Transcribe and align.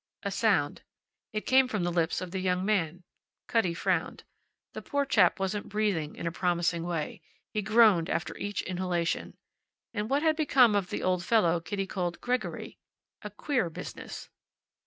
A 0.23 0.31
sound. 0.31 0.81
It 1.31 1.45
came 1.45 1.67
from 1.67 1.83
the 1.83 1.91
lips 1.91 2.21
of 2.21 2.31
the 2.31 2.39
young 2.39 2.65
man. 2.65 3.03
Cutty 3.45 3.75
frowned. 3.75 4.23
The 4.73 4.81
poor 4.81 5.05
chap 5.05 5.39
wasn't 5.39 5.69
breathing 5.69 6.15
in 6.15 6.25
a 6.25 6.31
promising 6.31 6.81
way; 6.81 7.21
he 7.53 7.61
groaned 7.61 8.09
after 8.09 8.35
each 8.37 8.63
inhalation. 8.63 9.37
And 9.93 10.09
what 10.09 10.23
had 10.23 10.35
become 10.35 10.73
of 10.73 10.89
the 10.89 11.03
old 11.03 11.23
fellow 11.23 11.59
Kitty 11.59 11.85
called 11.85 12.19
Gregory? 12.19 12.79
A 13.21 13.29
queer 13.29 13.69
business. 13.69 14.27